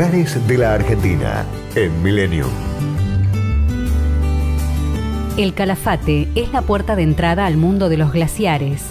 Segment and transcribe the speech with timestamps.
[0.00, 2.48] De la Argentina en Millennium.
[5.36, 8.82] El Calafate es la puerta de entrada al mundo de los glaciares.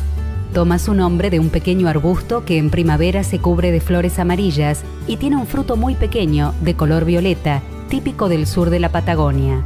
[0.53, 4.83] Toma su nombre de un pequeño arbusto que en primavera se cubre de flores amarillas
[5.07, 9.63] y tiene un fruto muy pequeño de color violeta, típico del sur de la Patagonia.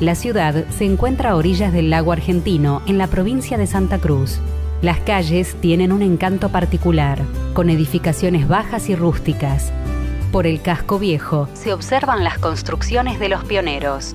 [0.00, 4.38] La ciudad se encuentra a orillas del lago argentino, en la provincia de Santa Cruz.
[4.80, 7.20] Las calles tienen un encanto particular,
[7.52, 9.74] con edificaciones bajas y rústicas.
[10.32, 14.14] Por el casco viejo se observan las construcciones de los pioneros.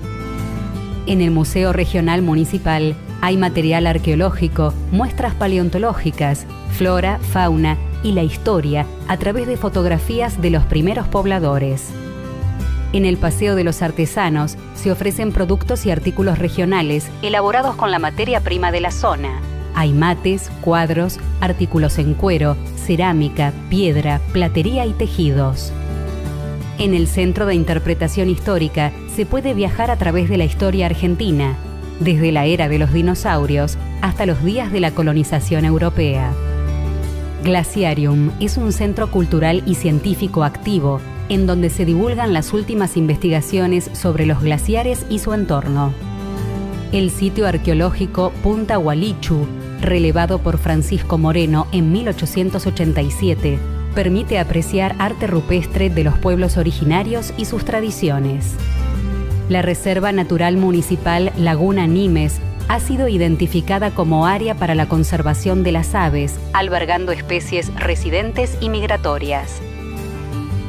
[1.06, 8.86] En el Museo Regional Municipal hay material arqueológico, muestras paleontológicas, flora, fauna y la historia
[9.08, 11.90] a través de fotografías de los primeros pobladores.
[12.92, 17.98] En el Paseo de los Artesanos se ofrecen productos y artículos regionales elaborados con la
[17.98, 19.40] materia prima de la zona.
[19.74, 25.72] Hay mates, cuadros, artículos en cuero, cerámica, piedra, platería y tejidos.
[26.78, 31.56] En el Centro de Interpretación Histórica se puede viajar a través de la historia argentina,
[32.00, 36.32] desde la era de los dinosaurios hasta los días de la colonización europea.
[37.44, 43.90] Glaciarium es un centro cultural y científico activo en donde se divulgan las últimas investigaciones
[43.92, 45.92] sobre los glaciares y su entorno.
[46.92, 49.46] El sitio arqueológico Punta Hualichu,
[49.80, 53.58] relevado por Francisco Moreno en 1887,
[53.94, 58.54] permite apreciar arte rupestre de los pueblos originarios y sus tradiciones.
[59.48, 65.72] La Reserva Natural Municipal Laguna Nimes ha sido identificada como área para la conservación de
[65.72, 69.60] las aves, albergando especies residentes y migratorias.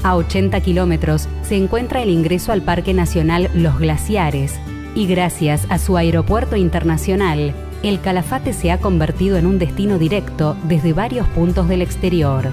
[0.04, 4.60] A 80 kilómetros se encuentra el ingreso al Parque Nacional Los Glaciares
[4.94, 7.54] y gracias a su aeropuerto internacional,
[7.84, 12.52] el Calafate se ha convertido en un destino directo desde varios puntos del exterior.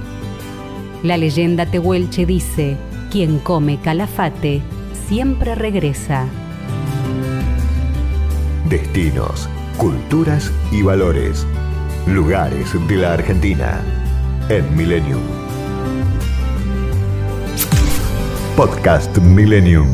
[1.03, 2.77] La leyenda tehuelche dice,
[3.11, 4.63] quien come Calafate
[5.09, 6.27] siempre regresa.
[8.69, 11.45] Destinos, culturas y valores.
[12.07, 13.81] Lugares de la Argentina
[14.49, 15.23] en Millennium.
[18.57, 19.89] Podcast Millennium.